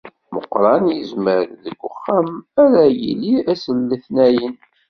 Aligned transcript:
Meqqran 0.33 0.85
yezmer 0.97 1.45
deg 1.63 1.79
uxxam 1.89 2.29
ara 2.63 2.83
yili 3.01 3.35
ass 3.51 3.63
n 3.77 3.79
letnayen. 3.89 4.55